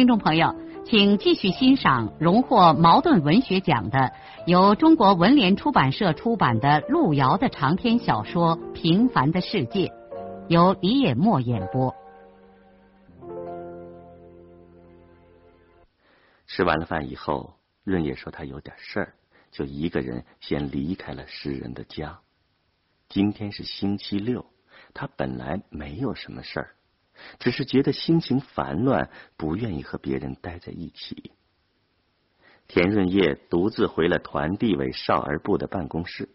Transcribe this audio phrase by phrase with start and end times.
[0.00, 0.54] 听众朋友，
[0.86, 4.10] 请继续欣赏荣获茅盾文学奖的、
[4.46, 9.88] 由中国文联出版社出版的路遥的长篇小说《平凡的世界》，
[10.48, 11.94] 由李野墨演播。
[16.46, 17.52] 吃完了饭以后，
[17.84, 19.14] 润叶说他有点事儿，
[19.50, 22.18] 就一个人先离开了诗人的家。
[23.10, 24.46] 今天是星期六，
[24.94, 26.70] 他本来没有什么事儿。
[27.38, 31.32] 只是觉得心情烦乱，不愿意和别人待在一起。
[32.68, 36.28] 田润叶独自回了团地委少儿部的办公室，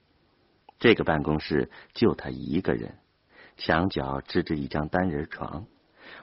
[0.80, 2.98] 这个办公室就他一个人，
[3.56, 5.66] 墙角支着一张单人床。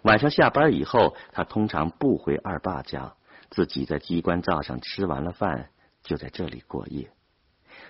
[0.03, 3.15] 晚上下班以后，他通常不回二爸家，
[3.51, 5.71] 自己在机关灶上吃完了饭，
[6.03, 7.11] 就在这里过夜。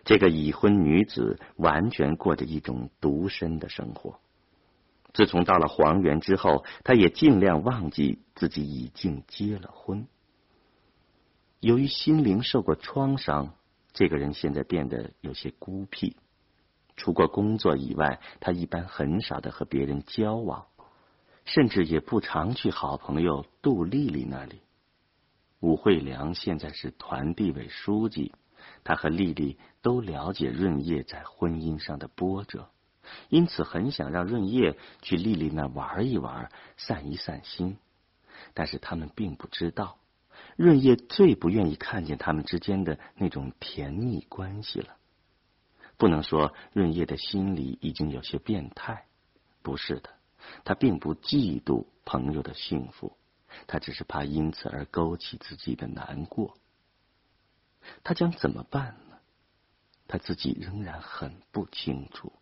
[0.04, 4.20] 这个已婚女子完全过着一种独身的生活。
[5.12, 10.06] 自从到了黄原之后，他也尽量忘记自己已经结了婚。
[11.60, 13.54] 由于心灵受过创伤，
[13.92, 16.16] 这个人现在变得有些孤僻。
[16.96, 20.66] 除过工作以外，他一般很少的和别人交往，
[21.44, 24.60] 甚至也不常去好朋友杜丽丽那里。
[25.60, 28.32] 武惠良现在是团地委书记，
[28.82, 32.68] 他和丽丽都了解润叶在婚姻上的波折。
[33.28, 37.78] 因此，很想让润叶去丽丽那玩一玩，散一散心。
[38.54, 39.98] 但是他们并不知道，
[40.56, 44.96] 润叶最不愿意看见他们之间的那种甜蜜关系了。
[45.96, 49.06] 不能说润叶的心里已经有些变态，
[49.62, 50.10] 不是的，
[50.64, 53.16] 他并不嫉妒朋友的幸福，
[53.66, 56.56] 他只是怕因此而勾起自己的难过。
[58.02, 59.18] 他将怎么办呢？
[60.08, 62.32] 他自己仍然很不清楚。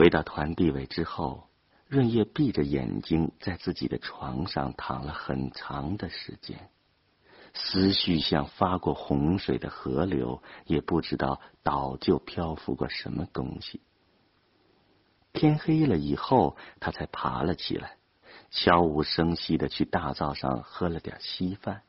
[0.00, 1.50] 回到团地委之后，
[1.86, 6.70] 润叶闭着眼睛在自己的床上躺了很长的时间，
[7.52, 13.82] 思绪像发过洪水的河流，也不知道倒就漂浮过什么东西。
[15.34, 17.98] 天黑了以后，他才爬了起来，
[18.50, 21.82] 悄无声息的去大灶上喝了点稀饭。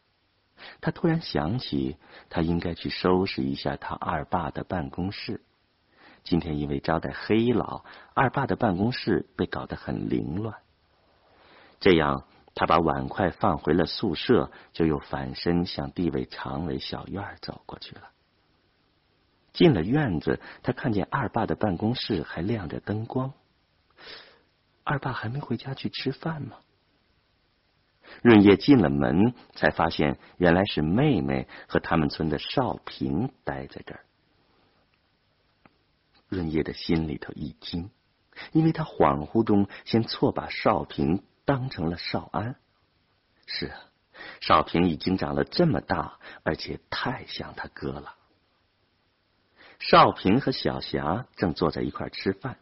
[0.81, 1.95] 他突然想起，
[2.29, 5.45] 他应该去收拾一下他二爸的办公室。
[6.23, 7.83] 今天因为招待黑老，
[8.13, 10.55] 二爸的办公室被搞得很凌乱。
[11.79, 18.09] 这样，他把碗筷放回了宿舍，就又反身向地委常委小院走过去了。
[19.51, 23.33] 进了院子，他看见二爸的办公室还亮着灯光。
[24.83, 26.57] 二爸还没回家去吃饭吗？
[28.21, 34.03] 润叶进了门，才发现原来是妹妹和他们村的少平待在这儿。
[36.31, 37.91] 润叶的心里头一惊，
[38.53, 42.55] 因为他恍惚中先错把少平当成了少安。
[43.45, 43.77] 是啊，
[44.39, 48.15] 少平已经长了这么大，而且太像他哥了。
[49.79, 52.59] 少平和小霞正坐在一块吃饭，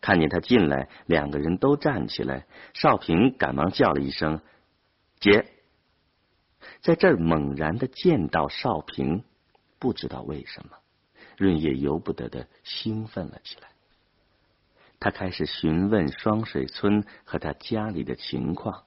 [0.00, 2.48] 看见他进来，两个人都站起来。
[2.72, 4.40] 少平赶忙叫了一声
[5.20, 5.52] ：“姐！”
[6.82, 9.22] 在这儿猛然的见到少平，
[9.78, 10.78] 不知道为什么。
[11.36, 13.68] 润叶由不得的兴奋了起来，
[15.00, 18.84] 他开始询问双水村和他家里的情况，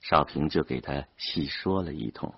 [0.00, 2.34] 少平就给他细说了一通，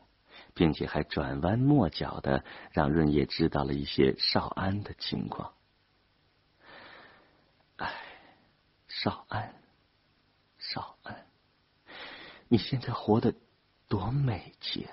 [0.55, 5.53] 并且还转弯抹角的让润叶知道了一些少安的情况。
[7.77, 7.93] 哎，
[8.89, 9.55] 少安，
[10.59, 11.27] 少安，
[12.49, 13.35] 你现在活得
[13.89, 14.93] 多美气啊！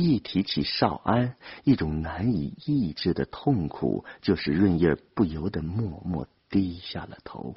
[0.00, 1.34] 一提起少安，
[1.64, 7.56] 一种难以抑制的痛苦，就使润叶不由得默默低下了头。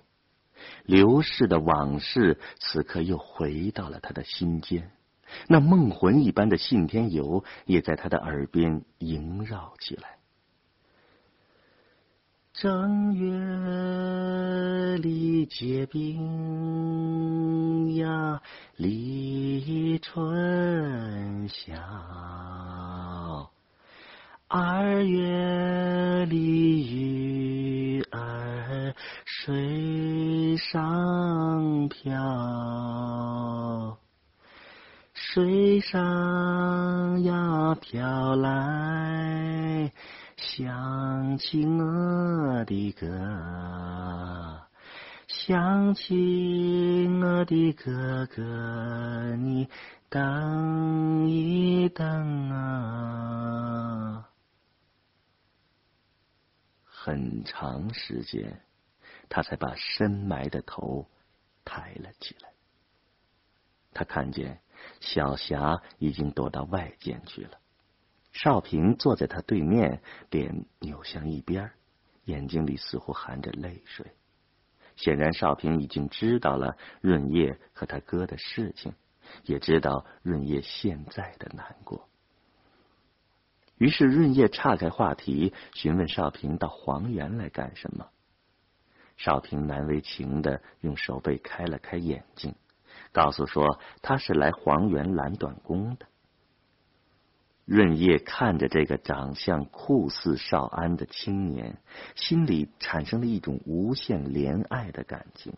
[0.84, 4.90] 流逝的往事，此刻又回到了他的心间。
[5.48, 10.18] 那梦魂一般的信天游，也在他的耳边萦绕起来。
[12.62, 13.26] 正月
[14.98, 18.40] 里结冰呀，
[18.76, 21.74] 立春晓；
[24.48, 28.94] 二月里鱼儿
[29.26, 33.98] 水上漂。
[35.16, 39.92] 水上呀飘来，
[40.42, 43.08] 想起我的歌，
[45.28, 49.70] 想起我的哥哥，你
[50.10, 54.28] 等一等啊！
[56.86, 58.62] 很长时间，
[59.30, 61.08] 他才把深埋的头
[61.64, 62.50] 抬了起来。
[63.94, 64.60] 他看见
[65.00, 67.61] 小霞已经躲到外间去了，
[68.32, 71.72] 少平坐在他对面，脸扭向一边，
[72.26, 74.08] 眼睛里似乎含着泪水。
[74.96, 78.94] 显然，少平已经知道了润叶和他哥的事情，
[79.44, 82.08] 也知道润叶现在的难过。
[83.78, 88.10] 于是润叶岔开话题，询问少平到黄原来干什么。
[89.18, 92.56] 少平难为情的用手背开了开眼睛，
[93.12, 96.06] 告诉说他是来黄原揽短工的。
[97.66, 101.78] 润叶看着这个长相酷似少安的青年，
[102.16, 105.54] 心里产生了一种无限怜爱的感情。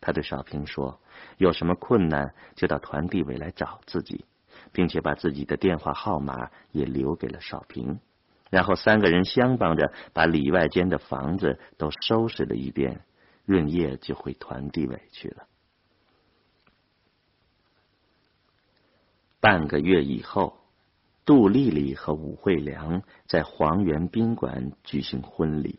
[0.00, 1.00] 他对少平说
[1.38, 4.24] ：“有什么困难，就到团地委来找自己。”
[4.72, 7.98] 并且把自己的电话号码也留给了少平，
[8.50, 13.00] 然后三个人相帮着把里外间的房子都收拾了一遍，
[13.44, 15.46] 润叶就回团地委去了。
[19.40, 20.59] 半个月以后，
[21.30, 25.78] 杜丽丽和武惠良在黄原宾馆举行婚礼。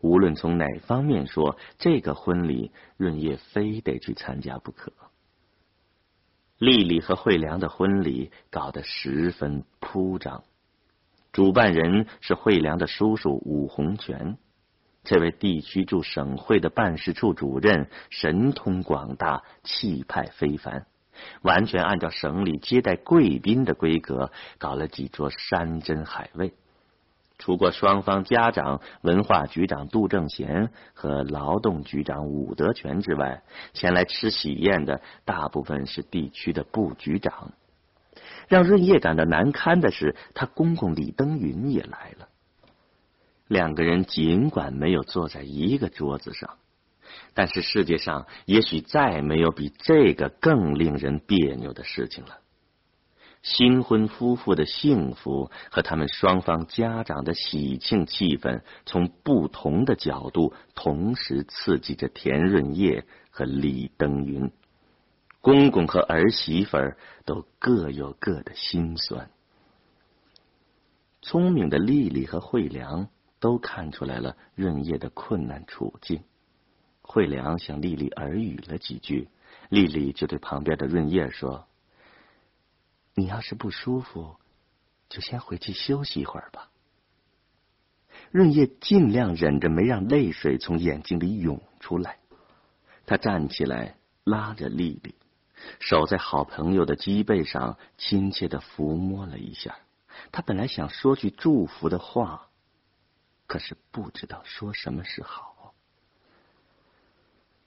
[0.00, 4.94] 无论从哪方面说，这个婚礼润叶非得去参加不可。
[6.56, 10.42] 丽丽和惠良的婚礼搞得十分铺张，
[11.32, 14.38] 主办人是惠良的叔叔武洪全。
[15.04, 20.86] 这位地区驻省会的办事处主任神通广大，气派非凡，
[21.42, 26.54] 完全按照省里接待贵宾的规格搞了几桌山珍海味。
[27.38, 33.42] 除过双方家长、文化局长杜正贤和劳动局长武德全之外，
[33.72, 37.52] 前来吃喜宴的大部分是地区的部局长。
[38.46, 42.28] 让润叶感到难堪的是，他公公李登云也来了。
[43.48, 46.58] 两个人尽管没有坐在一个桌子上，
[47.34, 52.38] 但是世界上也许再没有比这个更令人别扭的事情了。
[53.42, 64.52] 新婚夫妇的幸福和他们双方家长的喜庆气氛，从不同的角度同时刺激着田润叶和李登云。
[65.40, 69.28] 公公和儿媳妇儿都各有各的心酸。
[71.20, 73.08] 聪明的丽丽和惠良
[73.40, 76.22] 都看出来了润叶的困难处境。
[77.12, 79.28] 惠良向丽丽耳语了几句，
[79.68, 81.68] 丽丽就对旁边的润叶说。
[83.14, 84.36] 你要是不舒服，
[85.10, 86.70] 就先回去休息一会儿吧。
[88.30, 92.16] 润叶尽量忍着没让泪水从眼睛里涌出来。
[93.04, 95.14] 他站起来，拉着丽丽，
[95.80, 99.76] 手在好朋友的脊背上亲切的抚摸了一下。
[100.30, 102.48] 他本来想说句祝福的话，
[103.46, 105.51] 可是不知道说什么是好。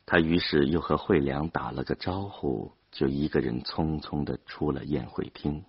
[0.05, 2.73] 他于是又和惠良打了个招呼。
[2.91, 5.65] 就一个人匆匆的出了宴会厅，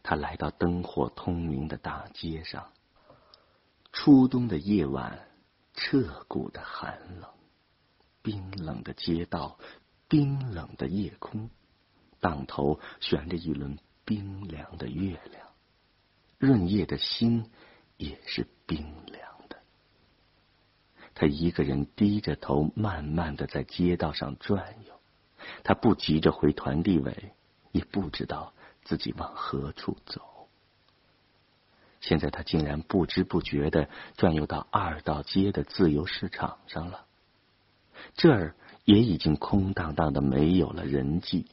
[0.00, 2.70] 他来到灯火通明的大街上。
[3.92, 5.26] 初冬的夜晚，
[5.74, 7.28] 彻骨的寒冷，
[8.22, 9.58] 冰冷的街道，
[10.06, 11.50] 冰冷的夜空，
[12.20, 15.48] 当头悬着一轮冰凉的月亮，
[16.38, 17.50] 润叶的心
[17.96, 19.29] 也是冰凉。
[21.20, 24.94] 他一个人低着头，慢慢的在街道上转悠。
[25.62, 27.34] 他不急着回团地委，
[27.72, 30.22] 也不知道自己往何处走。
[32.00, 37.04] 现在他竟然不知不觉的转悠到二道街的自由市场上了。
[38.14, 38.54] 这儿
[38.86, 41.48] 也已经空荡荡的，没有了人迹。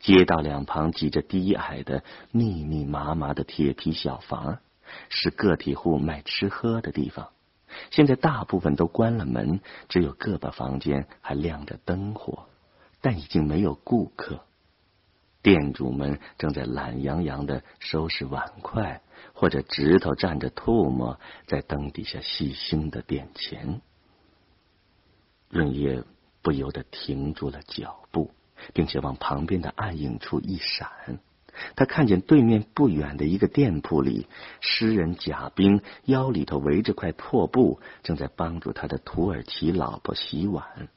[0.00, 4.58] 街道两旁挤着低矮的、密密麻麻的铁皮小房，
[5.10, 7.28] 是个体户卖吃喝的地方。
[7.90, 12.46] 现在大部分都关了门，只有个把房间还亮着灯火。
[13.02, 14.40] 但已经没有顾客，
[15.40, 19.00] 店主们正在懒洋洋的收拾碗筷，
[19.32, 23.80] 或者指头蘸着唾沫在灯底下细心的点钱。
[25.48, 26.02] 润叶
[26.42, 28.32] 不由得停住了脚步，
[28.74, 31.20] 并且往旁边的暗影处一闪，
[31.74, 34.26] 他看见对面不远的一个店铺里，
[34.60, 40.88] 诗人贾冰腰里头围着块破布，正在帮助他的土耳其老婆洗碗。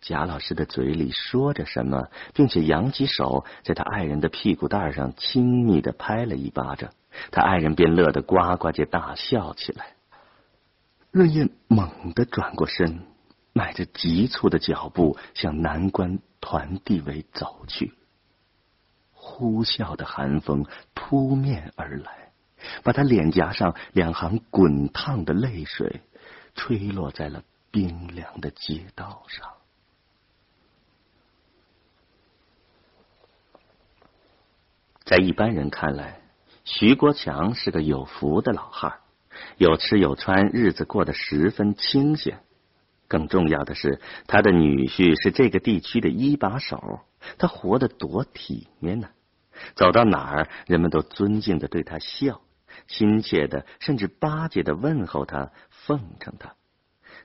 [0.00, 6.90] 贾老师的嘴里说着什么，并且扬起手在他爱人的屁股蛋上亲密的拍了一巴掌，
[7.30, 9.94] 他爱人便乐得呱呱就大笑起来。
[11.10, 13.00] 润叶猛地转过身，
[13.54, 17.94] 迈着急促的脚步向南关团地围走去。
[19.26, 20.64] 呼啸的寒风
[20.94, 22.30] 扑面而来，
[22.84, 26.00] 把他脸颊上两行滚烫的泪水
[26.54, 27.42] 吹落在了
[27.72, 29.50] 冰凉的街道上。
[35.04, 36.20] 在一般人看来，
[36.64, 39.00] 徐国强是个有福的老汉。
[39.58, 42.40] 有吃有穿，日子过得十分清闲。
[43.08, 47.00] 更重要的是，他的女婿是这个地区的一把手，
[47.38, 49.08] 他活得多体面呢！
[49.74, 52.42] 走到哪儿，人们都尊敬的对他笑，
[52.88, 56.54] 亲切的甚至巴结的问候他，奉承他。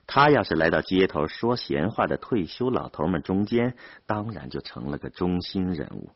[0.06, 6.10] 他要是来到街头说闲话的退休老头们中间，当然就成了个中心人物。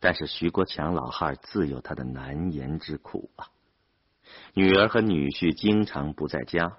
[0.00, 3.48] 但是徐国强老汉自有他的难言之苦啊！
[4.52, 6.78] 女儿和女婿经常不在家，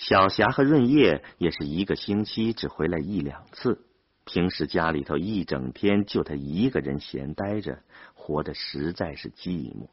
[0.00, 3.84] 小霞和润叶也是一个星期只回来一两次。
[4.24, 7.82] 平时家里头一整天就他一个人闲待着，
[8.14, 9.88] 活得实在是寂寞。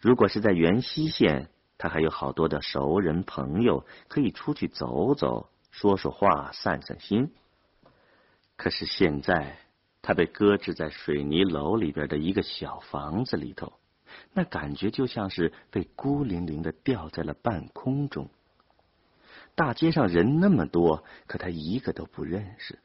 [0.00, 7.30] 如果是在元溪县，他还有好多的熟人朋友可以出去走走，说说话，散散心。
[8.56, 9.58] 可是现在，
[10.00, 13.74] 他被搁置在水泥楼里边的一个小房子里头。
[14.32, 18.30] 那感觉就像是被孤零零的吊在了半空中。
[19.54, 22.78] 大街上人那么多，可他一个都不认识。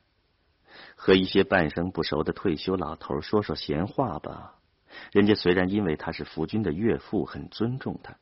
[0.96, 4.56] 和一些半生不熟的退休老头说说闲话吧，
[5.12, 8.18] 人家虽然因为他是福军的岳父，很尊重他，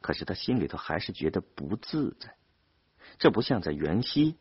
[0.00, 2.36] 可是他心里头还是觉得不自在。
[3.18, 4.36] 这不像在元溪，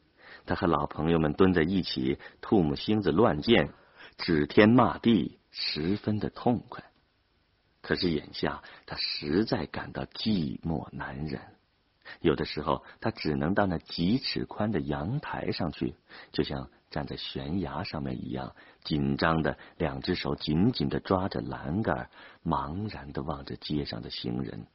[0.45, 3.73] 他和老朋友们蹲在一起，吐沫星子乱溅，
[4.17, 6.83] 指天骂地，十分的痛快。
[7.81, 11.41] 可是眼下他实在感到寂寞难忍，
[12.21, 15.95] 有的时候他只能到那几尺宽的阳台上去，
[16.31, 22.09] 就像站在悬崖上面一样，紧张的两只手紧紧的抓着栏杆，
[22.43, 24.67] 茫然的望着街上的行人。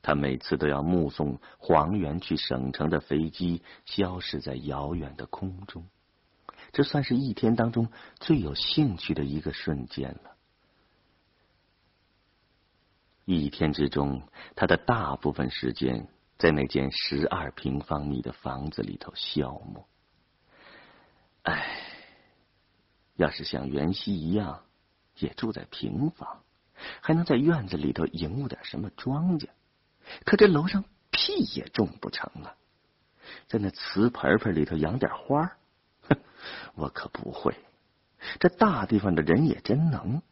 [0.00, 5.86] 他每次都要目送黄原去省城的飞机消失在遥远的空中，
[6.72, 7.88] 这算是一天当中
[8.20, 10.36] 最有兴趣的一个瞬间了。
[13.36, 14.22] 一天之中，
[14.56, 16.08] 他的大部分时间
[16.38, 19.86] 在那间十二平方米的房子里头消磨。
[21.42, 21.66] 唉，
[23.16, 24.64] 要是像袁熙一样，
[25.18, 26.42] 也住在平房，
[27.02, 29.48] 还能在院子里头营务点什么庄稼。
[30.24, 32.56] 可这楼上屁也种不成啊！
[33.46, 35.52] 在那瓷盆盆里头养点花，
[36.08, 36.16] 哼，
[36.76, 37.54] 我可不会。
[38.40, 40.22] 这大地方的人也真能，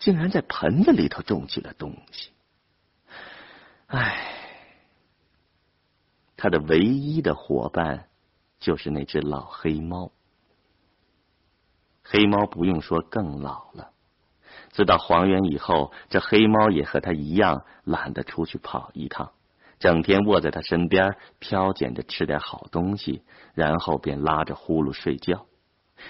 [0.00, 2.32] 竟然在盆子里头种起了东西。
[3.92, 4.36] 唉，
[6.36, 8.08] 他的唯一的伙伴
[8.60, 10.12] 就是那只老黑猫。
[12.04, 13.90] 黑猫不用说更老了，
[14.70, 19.32] 自到黄原以后，这黑猫也和他一样懒得出去跑一趟，
[19.80, 25.46] 整天卧在他身边，挑拣着吃点好东西，然后便拉着呼噜睡觉。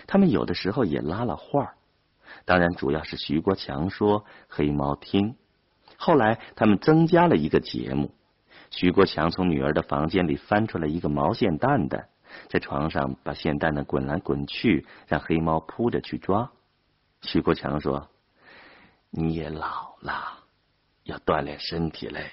[0.06, 1.76] 他们有的时候也拉了话，
[2.44, 5.36] 当然主要是徐国强说，黑猫听。
[6.02, 8.14] 后来，他们增加了一个节目。
[8.70, 12.08] 徐国强从女儿的房间里翻出来一个毛线蛋蛋，
[12.48, 16.52] 在床上把线蛋蛋滚来滚去，让黑猫扑着去抓。
[17.20, 18.08] 徐国强说
[19.12, 20.38] ：“你也老了，
[21.04, 22.32] 要锻炼身体嘞。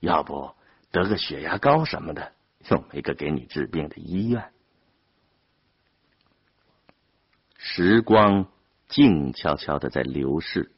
[0.00, 0.52] 要不
[0.90, 2.32] 得个血压高什么的，
[2.68, 4.52] 又没个给你治病的医院。”
[7.56, 8.46] 时光
[8.88, 10.70] 静悄悄的在流逝。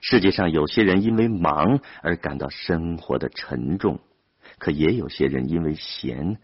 [0.00, 4.00] 世界上有些人因为忙而感到生活的沉重，
[4.58, 6.38] 可也有些人因为闲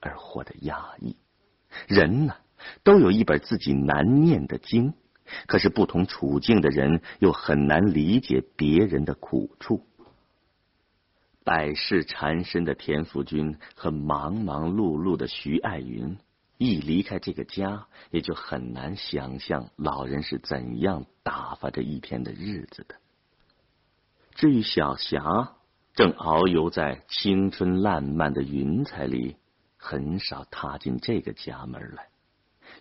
[0.00, 1.16] 而活得压抑。
[1.86, 2.34] 人呢，
[2.82, 4.94] 都有一本自己难念的经，
[5.46, 9.84] 可是不同处境的人又很难理解别人的苦处。
[11.44, 16.18] 百世缠身的田福军和忙忙碌碌的徐爱云。
[16.58, 22.96] 一离开这个家，也就很难想象老人是怎样打发着一天的日子的。
[24.34, 25.54] 至于小霞，
[25.94, 29.36] 正遨游在青春烂漫的云彩里，
[29.76, 32.08] 很少踏进这个家门来。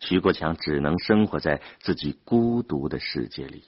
[0.01, 3.63] 徐国强只能生活在自己孤独的世界里。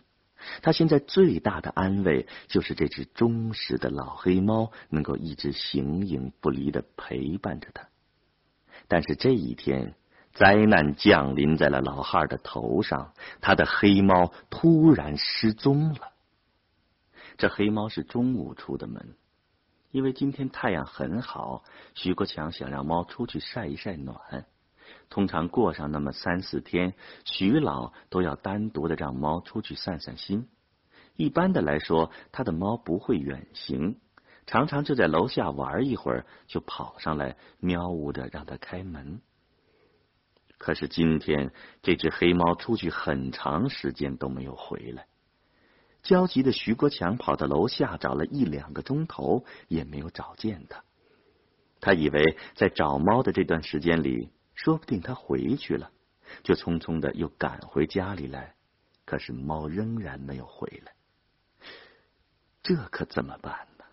[0.62, 7.89] 他现在最大的安慰，就是这只忠实的老黑猫能够一直形影不离的陪伴着他。
[8.88, 9.96] 但是这一天，
[10.33, 16.12] 灾难降临在了老汉的头上，他的黑猫突然失踪了。
[17.38, 19.15] 这黑猫是中午出的门，
[19.91, 21.63] 因为今天太阳很好，
[21.95, 24.45] 徐国强想让猫出去晒一晒暖。
[25.09, 26.93] 通常过上那么三四天，
[27.24, 30.48] 徐老都要单独的让猫出去散散心。
[31.15, 34.00] 一般的来说，他的猫不会远行，
[34.45, 39.21] 常常就在楼下玩一会儿，就跑上来喵呜着让他开门。
[40.60, 41.51] 可是今天
[41.82, 45.08] 这只黑猫出去很长时间都没有回来，
[46.04, 50.84] 焦急的徐国强跑到楼下找了一两个钟头，也没有找见它。
[51.82, 55.92] 他以为在找猫的这段时间里，说不定它回去了，
[56.44, 58.54] 就匆匆的又赶回家里来。
[59.06, 60.92] 可是猫仍然没有回来。
[62.62, 63.86] 这可怎么办呢？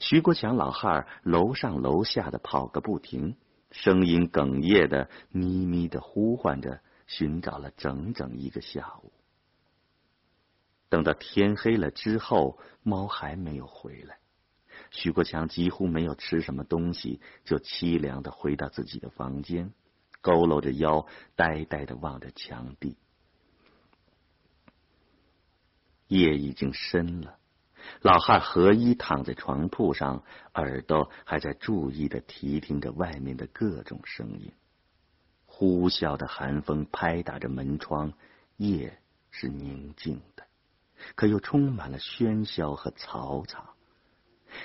[0.00, 3.36] 徐国强老汉楼上楼下的跑个不停，
[3.72, 9.12] 声音哽咽的咪咪的呼唤着，寻找了整整一个下午。
[10.88, 14.18] 等到天黑了之后，猫还没有回来。
[14.90, 19.72] 徐国强几乎没有吃什么东西，就凄凉的回到自己的房间，
[20.22, 22.96] 佝偻着腰，呆呆的望着墙壁。
[26.08, 27.38] 夜已经深了。
[28.02, 34.52] 老汉合衣躺在床铺上，耳朵还在注意的提听着外面的各种声音。
[35.46, 38.12] 呼啸的寒风拍打着门窗，
[38.56, 38.98] 夜
[39.30, 40.42] 是宁静的，
[41.14, 43.70] 可又充满了喧嚣和嘈杂。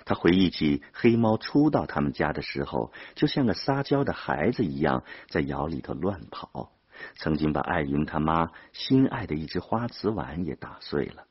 [0.04, 6.72] 他回忆起黑猫初到他们家的时候，就像个撒娇的孩子一样，在窑里头乱跑，
[7.18, 11.28] 曾经把艾云他妈心爱的一只花瓷碗也打碎了。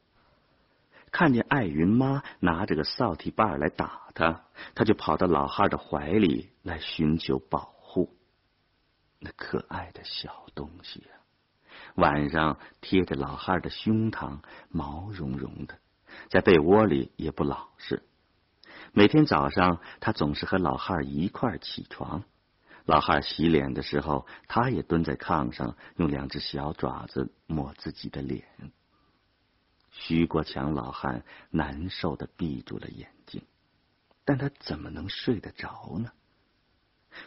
[1.10, 4.44] 看见艾云妈拿着个扫帚把来打他，
[4.75, 8.14] 他就跑到老汉的怀里来寻求保护。
[9.19, 11.16] 那可爱的小东西呀，
[11.95, 15.78] 晚上贴着老汉的胸膛，毛茸茸的，
[16.28, 18.02] 在被窝里也不老实。
[18.92, 22.25] 每天早上，他总是和老汉一块起床。
[22.84, 28.45] 老汉洗脸的时候，他也蹲在炕上，用两只小爪子抹自己的脸。
[29.99, 33.43] 徐国强老汉难受的闭住了眼睛，
[34.25, 36.13] 但他怎么能睡得着呢？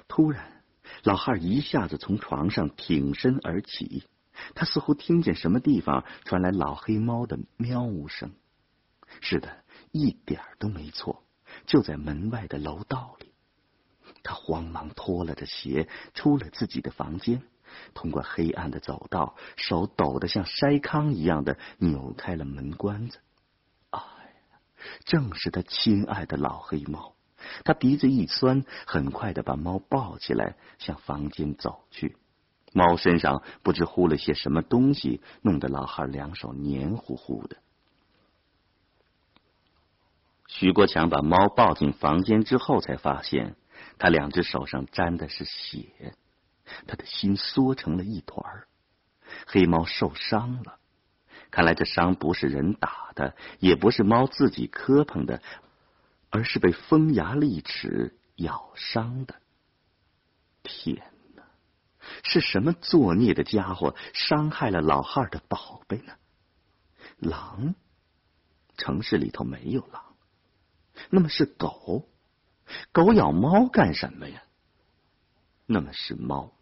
[0.07, 0.63] 突然，
[1.03, 4.05] 老汉一下子从床上挺身而起，
[4.53, 8.31] 他似乎听见什么地方传来老黑猫的喵呜声。
[9.19, 11.23] 是的，一点都没错，
[11.65, 13.33] 就在门外的楼道里。
[14.21, 17.41] 他慌忙脱了着鞋，出了自己的房间。
[17.93, 23.19] 通过黑暗的走道，手抖得像筛糠一样的扭开了门关子。
[23.89, 24.59] 哎呀，
[25.05, 27.15] 正是他亲爱的老黑猫！
[27.63, 32.17] 他鼻子一酸，很快的把猫抱起来，向房间走去。
[32.73, 37.57] 猫身上不知糊了些什么东西，弄得老汉两手黏糊糊的。
[40.47, 43.55] 徐国强把猫抱进房间之后，才发现
[43.97, 46.13] 他两只手上沾的是血。
[46.87, 48.67] 他的心缩成了一团儿，
[49.47, 50.79] 黑猫受伤了。
[51.51, 55.41] 看来这伤不是人打的，也不是猫自己磕碰的，
[56.29, 59.35] 而是被锋牙利齿咬伤的。
[60.61, 61.43] 天哪，
[62.23, 66.13] 是什么作孽的家伙伤害了老汉的宝贝呢？
[67.17, 67.73] 狼？
[68.77, 70.15] 城市里头没有狼，
[71.09, 72.07] 那么是狗？
[72.93, 74.43] 狗咬猫干什么呀？
[75.65, 76.53] 那么是猫。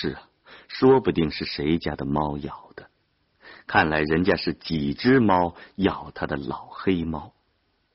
[0.00, 0.28] 是啊，
[0.68, 2.88] 说不定是谁家的猫咬的。
[3.66, 7.34] 看来人家是几只猫咬他的老黑猫，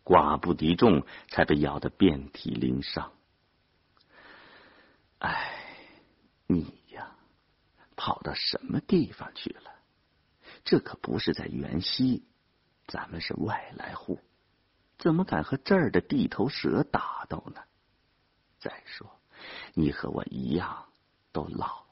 [0.03, 3.13] 寡不敌众，才被咬得遍体鳞伤。
[5.19, 5.53] 哎，
[6.45, 7.15] 你呀，
[7.95, 9.71] 跑到什么地方去了？
[10.65, 12.25] 这可不是在原西，
[12.85, 14.19] 咱们是外来户，
[14.97, 17.61] 怎么敢和这儿的地头蛇打斗呢？
[18.59, 19.09] 再说，
[19.73, 20.87] 你和我一样，
[21.31, 21.82] 都老。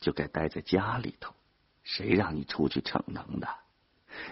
[0.00, 1.34] 就该待在家里头，
[1.82, 3.48] 谁让你出去逞能的？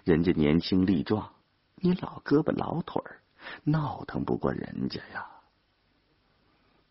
[0.04, 1.32] 人家年轻力壮，
[1.76, 3.20] 你老胳膊老腿儿，
[3.64, 5.26] 闹腾不过人家呀。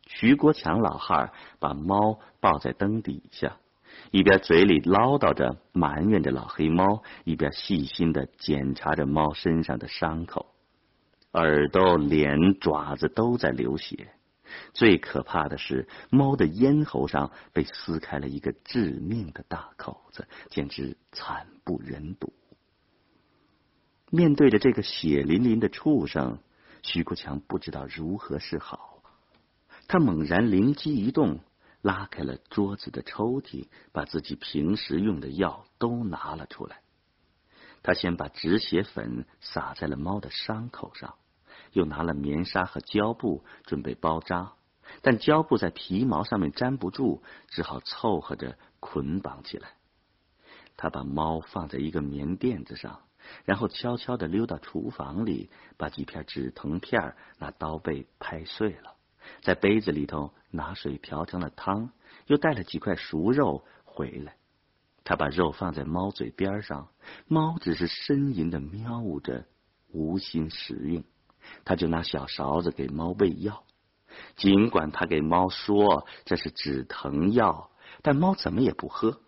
[0.08, 3.58] 徐国强老汉把猫抱在灯底下，
[4.12, 10.46] 一边嘴里唠叨着埋怨着老黑猫，一边细心的检查着猫身上的伤口，
[11.34, 14.14] 耳朵、脸、爪子都在流血。
[14.74, 22.34] 最可怕的是，猫的咽喉上被撕开了一个致命的大口子，简直惨不忍睹。
[24.10, 26.40] 面对着这个血淋淋的畜生，
[26.84, 29.02] 徐国强不知道如何是好。
[29.88, 31.40] 他猛然灵机一动，
[31.82, 36.82] 拉开了桌子的抽屉，把自己平时用的药都拿了出来。
[37.84, 41.16] 他先把止血粉撒在了猫的伤口上，
[41.76, 44.54] 又拿了棉纱和胶布准备包扎，
[45.02, 49.74] 但胶布在皮毛上面粘不住，只好凑合着捆绑起来。
[50.78, 53.02] 他把猫放在一个棉垫子上，
[53.44, 58.96] 然后悄悄的溜到厨房里，把几片止疼片拿刀背拍碎了，
[59.42, 61.90] 在杯子里头拿水调成了汤，
[62.28, 64.38] 又带了几块熟肉回来。
[65.04, 66.88] 他把肉放在猫嘴边上，
[67.28, 69.46] 猫只是呻吟的喵呜着，
[69.92, 71.04] 无心食用。
[71.64, 73.64] 他就拿小勺子给猫喂药，
[74.36, 79.20] 尽管他给猫说这是止疼药，但猫怎么也不喝。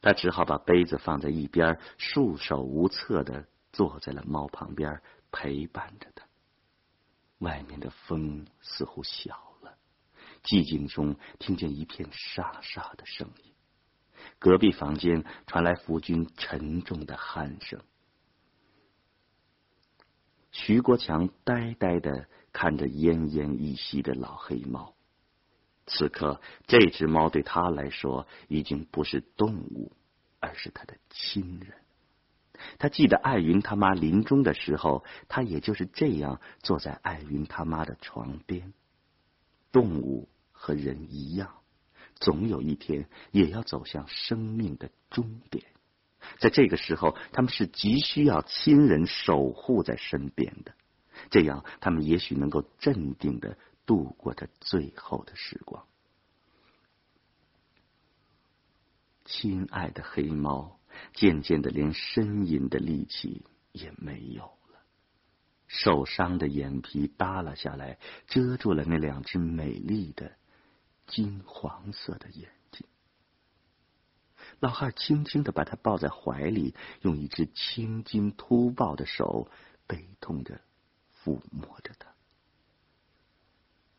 [0.00, 6.24] 他只好把杯子放在一边，束手无策的坐在了猫旁边，陪伴着他。
[7.38, 9.76] 外面的风似乎小了，
[10.44, 13.52] 寂静中听见一片沙沙的声音。
[14.38, 17.80] 隔壁房间传来夫君沉重的鼾声。
[20.58, 24.94] 徐国强呆呆的看着奄奄一息的老黑猫。
[25.86, 29.92] 此刻，这只猫对他来说已经不是动物，
[30.40, 31.74] 而是他的亲人。
[32.78, 38.72] 他记得艾云他妈临终的时候，他也就是这样坐在艾云他妈的床边。
[39.70, 41.58] 动物和人一样，
[42.14, 45.66] 总有一天也要走向生命的终点。
[46.38, 50.74] 在这个时候，他们是急需要亲人守护在身边的，
[51.30, 53.56] 这样他们也许能够镇定的。
[53.86, 55.86] 度过这最后的时光，
[59.24, 60.80] 亲爱的黑猫，
[61.14, 64.80] 渐渐的连呻吟的力气也没有了，
[65.68, 70.32] 受伤的眼皮耷拉下来，遮住了那两只美丽的
[71.06, 72.50] 金黄色的眼。
[74.58, 79.50] 老汉轻轻的把他抱在怀里，用一只青筋突暴的手
[79.86, 80.60] 悲痛着
[81.22, 82.08] 抚摸着他。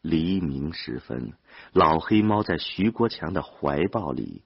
[0.01, 1.33] 黎明时分，
[1.73, 4.43] 老黑猫在徐国强的怀抱里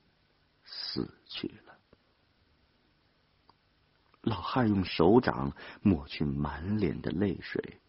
[0.66, 1.78] 死去了。
[4.22, 7.80] 老汉用手掌抹去满脸的泪水，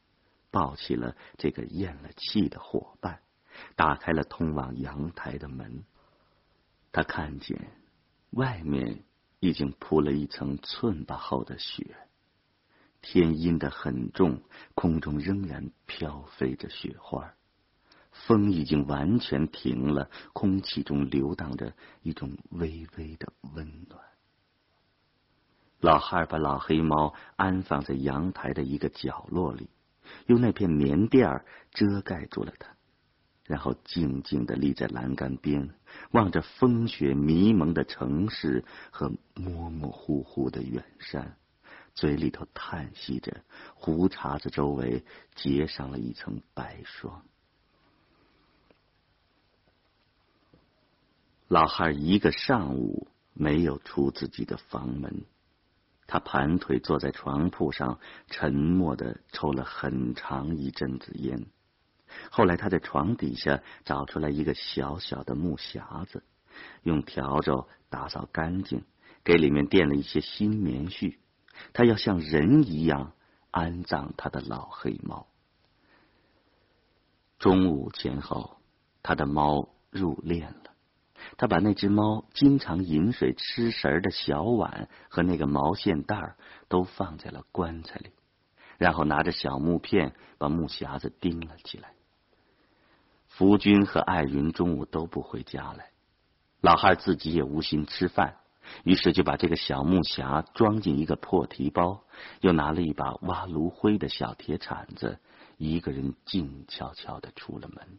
[0.51, 3.21] 抱起了这个咽了气的伙伴，
[3.75, 5.85] 打开了通往阳台的门。
[6.91, 7.71] 他看见
[8.33, 9.05] 外面
[9.41, 11.97] 已经铺了一层寸把厚的雪，
[13.01, 14.43] 天阴的很重，
[14.75, 17.35] 空中仍然飘飞着雪花。
[18.11, 24.01] 风已经完全停了，空气中流荡着一种微微的温暖。
[25.81, 29.69] 老汉把老黑猫安放在阳台的一个角落里，
[30.27, 32.72] 用那片棉垫遮盖住了它，
[33.53, 35.69] 然后静静的立在栏杆边，
[36.13, 41.37] 望着风雪迷蒙的城市和模模糊糊的远山，
[41.95, 47.27] 嘴里头叹息着，胡茬子周围结上了一层白霜。
[51.49, 55.27] 老汉一个上午没有出自己的房门，
[56.07, 61.45] 他盘腿坐在床铺上，沉默的抽了很长一阵子烟。
[62.31, 66.23] 后来他在床底下找出来一个小小的木匣子，
[66.83, 68.85] 用笤帚打扫干净，
[69.25, 71.19] 给里面垫了一些新棉絮。
[71.73, 73.13] 他要像人一样
[73.51, 75.27] 安葬他的老黑猫。
[77.39, 78.57] 中午前后，
[79.03, 80.73] 他的猫入殓了。
[81.37, 86.35] 他把那只猫经常饮水吃食的小碗和那个毛线袋
[86.69, 88.11] 都放在了棺材里，
[88.77, 91.95] 然后拿着小木片把木匣子钉了起来。
[93.43, 95.91] 吴军和艾云中午都不回家来，
[96.61, 98.37] 老汉自己也无心吃饭，
[98.85, 102.05] 于是就把这个小木匣装进一个破提包，
[102.41, 105.19] 又拿了一把挖炉灰的小铁铲子，
[105.57, 107.99] 一个人静悄悄的出了门。